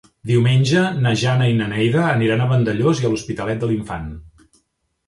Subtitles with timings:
[0.29, 4.11] Diumenge na Jana i na Neida aniran a Vandellòs i l'Hospitalet de l'Infant.